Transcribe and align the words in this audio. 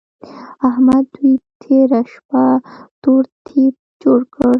احمد 0.67 1.05
دوی 1.15 1.33
تېره 1.61 2.01
شپه 2.11 2.43
تور 3.01 3.23
تيپ 3.45 3.75
جوړ 4.01 4.19
کړ. 4.33 4.41